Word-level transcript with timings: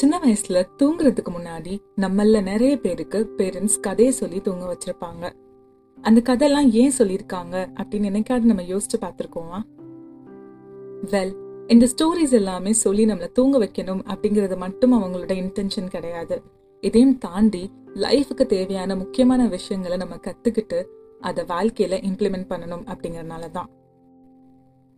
சின்ன 0.00 0.18
வயசுல 0.18 0.66
தூங்குறதுக்கு 0.82 1.30
முன்னாடி 1.30 1.78
நம்மள 1.96 2.42
நிறைய 2.42 2.76
பேருக்கு 2.76 3.34
பேரண்ட்ஸ் 3.36 3.80
கதையை 3.80 4.14
சொல்லி 4.14 4.40
தூங்க 4.40 4.76
வச்சிருப்பாங்க. 4.76 5.32
அந்த 6.02 6.20
கதையெல்லாம் 6.20 6.70
ஏன் 6.70 6.92
சொல்லியிருக்காங்க 6.98 7.54
அப்படின்னு 7.80 8.08
நினைக்காது 8.08 8.40
நம்ம 8.40 8.62
யோசிச்சு 8.62 8.96
பார்த்துருக்கோமா? 9.00 9.58
வெல் 11.06 11.34
இந்த 11.66 11.88
ஸ்டோரிஸ் 11.94 12.30
எல்லாமே 12.30 12.72
சொல்லி 12.72 13.04
நம்மளை 13.04 13.32
தூங்க 13.32 13.58
வைக்கணும் 13.58 14.02
அப்படிங்கறது 14.12 14.56
மட்டும் 14.56 15.02
அவங்களோட 15.02 15.32
இன்டென்ஷன் 15.42 15.86
கிடையாது. 15.86 16.42
இதையும் 16.80 17.18
தாண்டி 17.18 17.70
லைஃபுக்கு 17.94 18.46
தேவையான 18.46 18.96
முக்கியமான 18.96 19.48
விஷயங்களை 19.48 19.96
நம்ம 19.96 20.16
கத்துக்கிட்டு 20.16 20.84
அதை 21.20 21.44
வாழ்க்கையில 21.44 22.00
இம்ப்ளிமெண்ட் 22.10 22.50
பண்ணணும் 22.50 22.86
அப்படிங்கறதுனால 22.92 23.50
தான் 23.50 23.70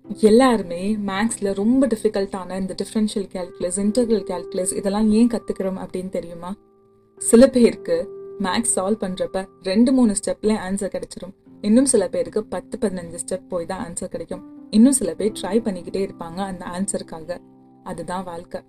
எல்லாருமே 0.04 0.96
மேக்ஸில் 0.96 1.54
ரொம்ப 1.54 1.86
டிஃபிகல்ட்டான 1.86 2.60
இந்த 2.60 2.74
டிஃப்ரென்ஷியல் 2.82 3.28
கேல்குலஸ் 3.34 3.78
இன்டர்கல் 3.78 4.24
கேல்குலஸ் 4.30 4.76
இதெல்லாம் 4.76 5.10
ஏன் 5.10 5.26
கற்றுக்கிறோம் 5.26 5.78
அப்படின்னு 5.84 6.08
தெரியுமா? 6.08 6.54
சில 7.16 7.46
பேருக்கு 7.46 8.08
மேக்ஸ் 8.40 8.74
சால்வ் 8.76 9.02
பண்ணுறப்ப 9.02 9.48
ரெண்டு 9.62 9.92
மூணு 9.92 10.12
ஸ்டெப்பில் 10.12 10.58
ஆன்சர் 10.68 10.94
கிடைச்சிரும். 10.96 11.34
இன்னும் 11.60 11.84
சில 11.84 12.08
பேருக்கு 12.08 12.44
பத்து 12.44 12.78
பதினஞ்சு 12.78 13.18
ஸ்டெப் 13.26 13.48
போய் 13.48 13.66
தான் 13.66 13.92
ஆன்சர் 13.92 14.12
கிடைக்கும். 14.14 14.70
இன்னும் 14.70 14.92
சில 14.92 15.14
பேர் 15.14 15.38
ட்ரை 15.40 15.56
பண்ணிக்கிட்டே 15.66 16.08
இருப்பாங்க 16.08 16.36
அந்த 16.36 16.66
ஆன்சருக்காக 16.66 17.38
அதுதான் 17.82 18.24
வாழ்க்கை. 18.24 18.60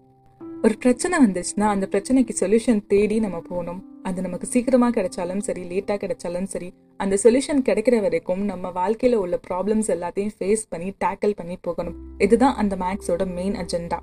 ஒரு 0.66 0.76
பிரச்சனை 0.84 1.16
வந்துச்சுன்னா 1.24 1.66
அந்த 1.72 1.86
பிரச்சனைக்கு 1.94 2.34
சொல்யூஷன் 2.40 2.78
தேடி 2.92 3.16
நம்ம 3.24 3.38
போகணும். 3.48 3.80
அது 4.08 4.20
நமக்கு 4.26 4.48
சீக்கிரமா 4.52 4.88
கிடைச்சாலும் 4.98 5.42
சரி 5.48 5.64
லேட்டா 5.72 5.96
கிடைச்சாலும் 6.04 6.48
சரி 6.54 6.70
அந்த 7.00 7.16
சொல்யூஷன் 7.24 7.60
கிடைக்கிற 7.70 7.96
வரைக்கும் 8.06 8.44
நம்ம 8.52 8.72
வாழ்க்கையில் 8.78 9.18
உள்ள 9.24 9.38
ப்ராப்ளம்ஸ் 9.48 9.90
எல்லாத்தையும் 9.96 10.32
ஃபேஸ் 10.38 10.64
பண்ணி 10.70 10.90
டேக்கிள் 11.04 11.34
பண்ணி 11.40 11.58
போகணும். 11.68 11.98
இதுதான் 12.26 12.56
அந்த 12.64 12.76
மேக்ஸோட 12.84 13.26
மெயின் 13.40 13.58
அஜெண்டா 13.64 14.00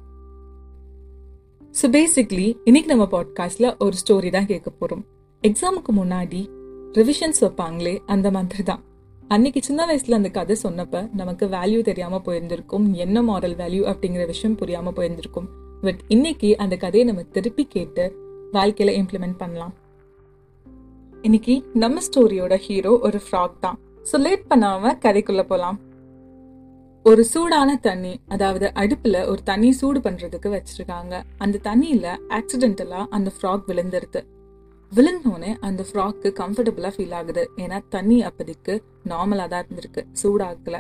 ஸோ 1.75 1.89
பேசிக்லி 1.97 2.47
இன்னைக்கு 2.69 2.91
நம்ம 2.93 3.07
பாட்காஸ்ட்ல 3.15 3.71
ஒரு 3.87 3.97
ஸ்டோரி 4.03 4.31
தான் 4.37 4.51
கேட்க 4.53 4.71
போறோம். 4.81 5.03
எக்ஸாமுக்கு 5.43 5.95
முன்னாடி 6.01 6.43
ரிவிஷன்ஸ் 6.99 7.43
வைப்பாங்களே 7.47 7.95
அந்த 8.07 8.31
மாதிரி 8.37 8.63
தான் 8.63 8.85
அன்னைக்கு 9.29 9.63
சின்ன 9.63 9.81
வயசுல 9.87 10.21
அந்த 10.21 10.33
கதை 10.39 10.57
சொன்னப்ப 10.63 11.05
நமக்கு 11.15 11.47
வேல்யூ 11.57 11.81
தெரியாம 11.91 12.23
போயிருந்திருக்கும் 12.27 12.87
என்ன 13.07 13.23
மாரல் 13.23 13.59
வேல்யூ 13.63 13.83
அப்படிங்கிற 13.93 14.25
விஷயம் 14.35 14.59
புரியாம 14.63 14.95
போயிருந்திருக்கும். 15.01 15.51
பட் 15.85 16.01
இன்னைக்கு 16.09 16.49
அந்த 16.57 16.77
கதையை 16.77 17.09
நம்ம 17.09 17.23
திருப்பி 17.23 17.65
கேட்டு 17.65 18.05
வாழ்க்கையில 18.53 18.91
இம்ப்ளிமெண்ட் 19.01 19.37
பண்ணலாம். 19.39 19.75
இன்னைக்கு 21.23 21.55
நம்ம 21.75 22.01
ஸ்டோரியோட 22.07 22.55
ஹீரோ 22.57 22.99
ஒரு 23.07 23.21
ஃப்ராக் 23.27 23.55
தான். 23.61 23.79
ஸோ 24.11 24.19
லேட் 24.19 24.45
பண்ணாம 24.51 24.93
கதைக்குள்ள 25.05 25.43
போலாம். 25.43 25.79
ஒரு 27.03 27.25
சூடான 27.25 27.77
தண்ணி 27.77 28.21
அதாவது 28.29 28.73
அடுப்புல 28.83 29.27
ஒரு 29.27 29.43
தண்ணி 29.43 29.71
சூடு 29.73 30.01
பண்றதுக்கு 30.01 30.49
வச்சிருக்காங்க. 30.57 31.23
அந்த 31.39 31.61
தண்ணியில 31.69 32.15
ஆக்சிடென்டலா 32.39 33.07
அந்த 33.11 33.33
ஃப்ராக் 33.39 33.65
விழுந்துருது. 33.67 34.23
விழுந்தோடனே 34.93 35.57
அந்த 35.61 35.85
ஃப்ராக்கு 35.89 36.29
கம்ஃபர்டபுளா 36.43 36.93
ஃபீல் 36.97 37.15
ஆகுது. 37.15 37.51
ஏன்னா 37.57 37.81
தண்ணி 37.89 38.23
அப்போதைக்கு 38.23 38.83
நார்மலா 39.09 39.49
தான் 39.49 39.65
இருந்திருக்கு 39.65 40.05
சூடாக்கல. 40.23 40.79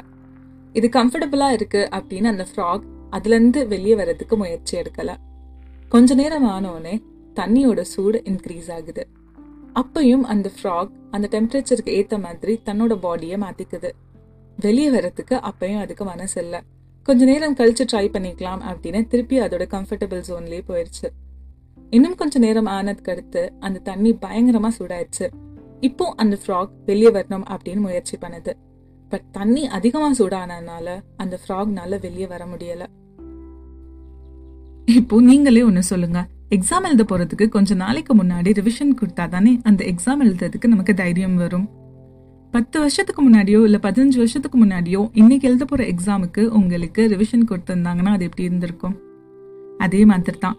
இது 0.72 0.88
கம்ஃபர்டபுளா 1.00 1.50
இருக்கு 1.52 1.88
அப்படின்னு 1.98 2.24
அந்த 2.24 2.46
ஃப்ராக் 2.52 2.86
அதுலேருந்து 3.12 3.66
வெளியே 3.66 3.94
வர்றதுக்கு 3.94 4.36
முயற்சி 4.36 4.74
எடுக்கலை. 4.78 5.14
கொஞ்ச 5.88 6.14
நேரம் 6.14 6.46
ஆனோடனே 6.46 6.94
தண்ணியோட 7.34 7.80
சூடு 7.80 8.22
இன்க்ரீஸ் 8.24 8.72
ஆகுது. 8.72 9.04
அப்பையும் 9.74 10.24
அந்த 10.32 10.50
ஃப்ராக் 10.56 10.92
அந்த 11.10 11.26
டெம்பரேச்சருக்கு 11.30 11.92
ஏற்ற 11.98 12.18
மாதிரி 12.18 12.60
தன்னோட 12.64 12.94
பாடியை 13.04 13.36
மாற்றிக்குது 13.44 13.90
வெளியே 14.56 14.88
வரத்துக்கு 14.90 15.34
அப்பையும் 15.50 15.80
அதுக்கு 15.80 16.04
மனசு 16.04 16.42
இல்லை. 16.42 16.60
கொஞ்ச 17.02 17.24
நேரம் 17.24 17.54
கழிச்சு 17.54 17.84
ட்ரை 17.92 18.06
பண்ணிக்கலாம் 18.14 18.62
அப்படின்னு 18.70 19.06
திருப்பி 19.06 19.40
அதோட 19.40 19.64
கம்ஃபர்டபுள் 19.74 20.22
ஜோன்லேயே 20.28 20.62
போயிடுச்சு 20.68 21.08
இன்னும் 21.90 22.14
கொஞ்ச 22.14 22.38
நேரம் 22.38 22.66
ஆனதுக்கு 22.66 23.12
அடுத்து 23.12 23.52
அந்த 23.60 23.78
தண்ணி 23.78 24.12
பயங்கரமாக 24.14 24.76
சூடாயிடுச்சு 24.78 25.28
இப்போ 25.80 26.06
அந்த 26.16 26.36
ஃப்ராக் 26.46 26.72
வெளியே 26.86 27.10
வரணும் 27.10 27.46
அப்படின்னு 27.54 27.80
முயற்சி 27.80 28.16
பண்ணுது. 28.16 28.52
பட் 29.08 29.26
தண்ணி 29.32 29.62
அதிகமாக 29.68 30.14
சூடானதுனால 30.18 30.88
அந்த 31.16 31.38
ஃப்ராக்னால 31.42 32.00
வெளியே 32.00 32.26
வர 32.26 32.44
முடியலை. 32.46 32.86
இப்போ 34.88 35.20
நீங்களே 35.20 35.62
ஒன்று 35.62 35.82
சொல்லுங்க. 35.82 36.28
எக்ஸாம் 36.50 36.86
எழுத 36.88 37.04
போறதுக்கு 37.10 37.48
கொஞ்ச 37.48 37.74
நாளைக்கு 37.74 38.14
முன்னாடி 38.14 38.52
ரிவிஷன் 38.52 38.94
கொடுத்தா 39.00 39.28
தானே 39.28 39.60
அந்த 39.64 39.84
எக்ஸாம் 39.84 40.22
எழுதுறதுக்கு 40.24 40.66
நமக்கு 40.66 40.94
தைரியம் 40.94 41.36
வரும். 41.36 41.68
பத்து 42.50 42.80
வருஷத்துக்கு 42.80 43.30
முன்னாடியோ 43.30 43.64
இல்லை 43.64 43.80
பதினஞ்சு 43.82 44.16
வருஷத்துக்கு 44.16 44.64
முன்னாடியோ 44.64 45.10
இன்னைக்கு 45.12 45.48
எழுத 45.48 45.64
போற 45.64 45.84
எக்ஸாமுக்கு 45.84 46.48
உங்களுக்கு 46.48 47.06
ரிவிஷன் 47.08 47.48
கொடுத்துருந்தாங்கன்னா 47.50 48.04
அது 48.04 48.24
எப்படி 48.24 48.42
இருந்திருக்கும்? 48.42 48.96
அதே 49.78 50.04
மாதிரி 50.04 50.38
தான் 50.38 50.56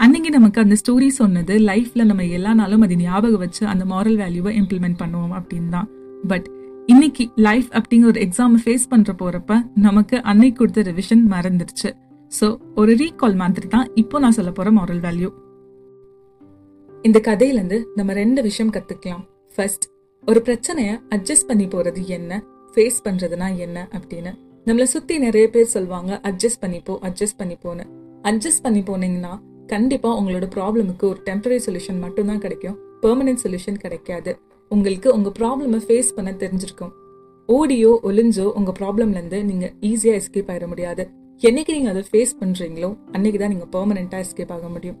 அன்னைக்கு 0.00 0.30
நமக்கு 0.30 0.60
அந்த 0.60 0.76
ஸ்டோரி 0.82 1.06
சொன்னது 1.06 1.58
லைஃப்ல 1.58 2.04
நம்ம 2.04 2.24
எல்லா 2.24 2.52
நாளும் 2.52 2.80
அதை 2.80 2.96
ஞாபகம் 2.96 3.38
வச்சு 3.38 3.66
அந்த 3.66 3.84
மாரல் 3.84 4.16
வேல்யூவை 4.16 4.52
இம்ப்ளிமெண்ட் 4.60 5.00
பண்ணுவோம் 5.02 5.34
அப்படின்னு 5.40 5.68
தான் 5.68 5.88
பட் 6.26 6.48
இன்னைக்கு 6.86 7.30
லைஃப் 7.36 7.68
அப்படிங்கிற 7.72 8.04
ஒரு 8.04 8.20
எக்ஸாம் 8.20 8.56
ஃபேஸ் 8.64 8.88
பண்ற 8.88 9.12
போறப்ப 9.12 9.60
நமக்கு 9.74 10.22
அன்னைக்கு 10.22 10.58
கொடுத்த 10.58 10.82
ரிவிஷன் 10.82 11.22
மறந்துருச்சு. 11.30 11.90
ஸோ 12.38 12.46
ஒரு 12.80 12.92
ரீகால் 13.00 13.36
மாதிரி 13.42 13.66
தான் 13.66 13.88
இப்போ 14.02 14.18
நான் 14.18 14.36
சொல்ல 14.38 14.50
போகிற 14.50 14.70
மாரல் 14.78 15.02
வேல்யூ 15.06 15.30
இந்த 17.04 17.18
கதையிலேருந்து 17.28 17.78
நம்ம 17.98 18.12
ரெண்டு 18.12 18.42
விஷயம் 18.42 18.72
கற்றுக்கலாம் 18.76 19.24
ஃபர்ஸ்ட் 19.54 19.84
ஒரு 20.24 20.40
பிரச்சனையை 20.42 20.94
அட்ஜஸ்ட் 21.14 21.48
பண்ணி 21.48 21.66
போகிறது 21.66 22.02
என்ன? 22.16 22.32
ஃபேஸ் 22.74 22.98
பண்ணுறதுனா 23.06 23.48
என்ன 23.56 23.78
அப்படின்னு. 23.96 24.32
நம்மளை 24.66 24.86
சுற்றி 24.92 25.14
நிறைய 25.18 25.46
பேர் 25.50 25.72
சொல்லுவாங்க 25.74 26.12
அட்ஜஸ்ட் 26.28 26.60
பண்ணிப்போ 26.62 26.94
அட்ஜஸ்ட் 27.08 27.38
பண்ணிப்போன்னு. 27.40 27.84
அட்ஜஸ்ட் 28.30 28.62
பண்ணி 28.62 28.82
போனீங்கன்னா 28.90 29.32
கண்டிப்பாக 29.66 30.18
உங்களோட 30.20 30.46
ப்ராப்ளமுக்கு 30.56 31.04
ஒரு 31.10 31.20
டெம்பரரி 31.28 31.58
சொல்யூஷன் 31.66 32.00
மட்டும்தான் 32.04 32.38
கிடைக்கும். 32.38 32.76
பெர்மனன்ட் 33.02 33.42
சொல்யூஷன் 33.44 33.78
கிடைக்காது. 33.84 34.32
உங்களுக்கு 34.70 35.08
உங்கள் 35.16 35.36
ப்ராப்ளமை 35.40 35.80
ஃபேஸ் 35.86 36.14
பண்ண 36.16 36.32
தெரிஞ்சிருக்கும். 36.42 36.92
ஓடியோ 37.48 37.90
ஒளிஞ்சோ 38.10 38.46
உங்கள் 38.60 38.76
ப்ராப்ளம்லேருந்து 38.80 39.40
நீங்கள் 39.50 39.72
ஈஸியாக 39.90 40.20
எஸ்கேப் 40.20 40.50
ஆயிட 40.52 40.66
முடியாது. 40.72 41.04
என்னைக்கு 41.42 41.72
நீங்க 41.72 41.88
அதை 41.88 42.02
ஃபேஸ் 42.10 42.32
பண்றீங்களோ 42.40 42.88
அன்னைக்கு 43.12 43.38
தான் 43.38 43.52
நீங்க 43.52 43.66
பெர்மனண்டா 43.74 44.18
எஸ்கேப் 44.24 44.52
ஆக 44.52 44.68
முடியும். 44.68 44.98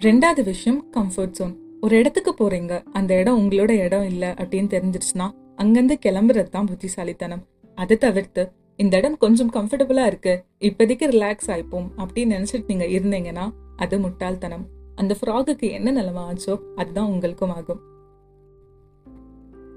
ரெண்டாவது 0.00 0.42
விஷயம் 0.44 0.80
கம்ஃபர்ட் 0.96 1.30
ஜோன் 1.30 1.54
ஒரு 1.80 1.94
இடத்துக்கு 1.96 2.32
போறீங்க 2.40 2.82
அந்த 2.92 3.18
இடம் 3.20 3.38
உங்களோட 3.38 3.72
இடம் 3.86 4.02
இல்லை 4.02 4.28
அப்படின்னு 4.28 4.70
தெரிஞ்சிருச்சுன்னா 4.74 5.26
அங்கிருந்து 5.56 5.98
கிளம்புறது 6.06 6.48
தான் 6.48 6.66
புத்திசாலித்தனம். 6.66 7.42
அதை 7.78 7.96
தவிர்த்து 7.96 8.52
இந்த 8.76 8.94
இடம் 8.96 9.16
கொஞ்சம் 9.16 9.50
கம்ஃபர்டபுளா 9.50 10.06
இருக்கு 10.06 10.44
இப்போதைக்கு 10.60 11.06
ரிலாக்ஸ் 11.06 11.50
ஆயிப்போம் 11.54 11.88
அப்படின்னு 11.98 12.34
நினைச்சிட்டு 12.36 12.66
நீங்க 12.66 12.86
இருந்தீங்கன்னா 12.86 13.46
அது 13.76 13.98
முட்டாள்தனம். 13.98 14.64
அந்த 14.96 15.16
ஃப்ராகுக்கு 15.20 15.70
என்ன 15.70 15.90
நிலைமை 15.90 16.22
ஆச்சோ 16.22 16.54
அதுதான் 16.76 17.10
உங்களுக்கும் 17.14 17.50
ஆகும். 17.50 17.80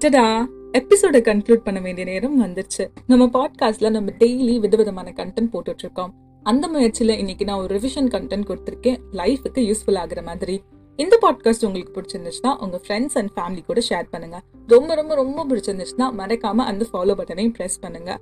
டடா! 0.00 0.26
எபிசோடை 0.72 1.20
கன்க்ளூட் 1.20 1.54
பண்ண 1.54 1.80
வேண்டிய 1.80 2.06
நேரம் 2.06 2.44
வந்துருச்சு. 2.44 2.90
நம்ம 3.06 3.26
பாட்காஸ்ட்ல 3.26 3.90
நம்ம 3.90 4.12
டெய்லி 4.18 4.58
விதவிதமான 4.58 5.12
கண்டென்ட் 5.16 5.52
போட்டுட்டு 5.52 5.78
இருக்கோம் 5.78 6.14
அந்த 6.42 6.68
முயற்சியில 6.68 7.18
இன்னைக்கு 7.18 7.44
நான் 7.44 7.60
ஒரு 7.60 7.78
ரிவிஷன் 7.78 8.08
கண்டென்ட் 8.08 8.48
கொடுத்துருக்கேன். 8.50 9.00
லைஃபுக்கு 9.12 9.74
யூஸ்ஃபுல் 9.74 9.98
ஆகுற 10.02 10.24
மாதிரி. 10.24 10.62
இந்த 10.96 11.18
பாட்காஸ்ட் 11.22 11.66
உங்களுக்கு 11.66 12.00
பிடிச்சிருந்துச்சுன்னா 12.00 12.56
உங்க 12.56 12.80
ஃப்ரெண்ட்ஸ் 12.88 13.14
அண்ட் 13.14 13.30
ஃபேமிலி 13.36 13.64
கூட 13.64 13.82
ஷேர் 13.88 14.04
பண்ணுங்க. 14.10 14.42
ரொம்ப 14.66 14.94
ரொம்ப 14.94 15.14
ரொம்ப 15.14 15.46
பிடிச்சிருந்துச்சுன்னா 15.48 16.10
மறக்காம 16.18 16.56
அந்த 16.56 16.86
ஃபாலோ 16.92 17.18
பட்டனையும் 17.18 17.54
ப்ரெஸ் 17.58 17.80
பண்ணுங்க. 17.80 18.20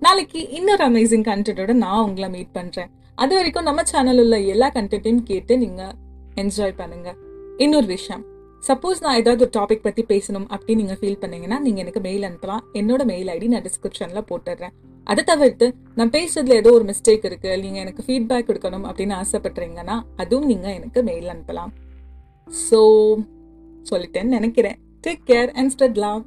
நாளைக்கு 0.00 0.48
இன்னொரு 0.48 0.88
அமேசிங் 0.88 1.26
கண்டென்ட்டோட 1.32 1.72
நான் 1.72 2.04
உங்களை 2.04 2.30
மீட் 2.30 2.52
பண்றேன். 2.52 2.90
அது 3.14 3.34
வரைக்கும் 3.34 3.62
நம்ம 3.62 3.84
சேனல் 3.84 4.18
உள்ள 4.18 4.40
எல்லா 4.40 4.70
கண்டென்ட்டையும் 4.70 5.22
கேட்டு 5.22 5.58
நீங்க 5.58 5.92
என்ஜாய் 6.34 6.74
பண்ணுங்க. 6.76 7.14
இன்னொரு 7.56 7.86
விஷயம். 7.86 8.34
சப்போஸ் 8.68 9.00
நான் 9.04 9.18
ஏதாவது 9.20 9.42
ஒரு 9.44 9.52
டாபிக் 9.56 9.84
பற்றி 9.86 10.02
பேசணும் 10.12 10.46
அப்படின்னு 10.54 10.82
நீங்கள் 10.82 10.98
ஃபீல் 11.00 11.18
பண்ணீங்கன்னா 11.22 11.58
நீங்கள் 11.64 11.82
எனக்கு 11.84 12.00
மெயில் 12.06 12.24
அனுப்பலாம். 12.28 12.62
என்னோட 12.80 13.02
மெயில் 13.10 13.28
ஐடி 13.34 13.48
நான் 13.52 13.66
டிஸ்கிரிப்ஷனில் 13.66 14.26
போட்டுடுறேன். 14.30 14.74
அதை 15.10 15.22
தவிர்த்து 15.30 15.66
நான் 15.98 16.12
பேசுறதுல 16.16 16.56
ஏதோ 16.62 16.70
ஒரு 16.78 16.84
மிஸ்டேக் 16.90 17.26
இருக்கு 17.28 17.50
நீங்கள் 17.64 17.82
எனக்கு 17.84 18.04
ஃபீட்பேக் 18.06 18.48
கொடுக்கணும் 18.48 18.86
அப்படின்னு 18.88 19.16
ஆசைப்பட்றீங்கன்னா 19.22 19.96
அதுவும் 20.22 20.48
நீங்கள் 20.52 20.76
எனக்கு 20.78 21.02
மெயில் 21.10 21.28
அனுப்பலாம். 21.34 21.72
ஸோ 22.68 22.80
சொல்லிட்டேன்னு 23.90 24.36
நினைக்கிறேன். 24.38 24.78
Take 25.06 25.24
care 25.30 25.52
and 25.58 25.72
spread 25.74 26.00
love 26.06 26.22